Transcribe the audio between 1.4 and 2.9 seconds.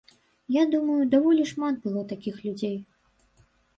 шмат было такіх людзей.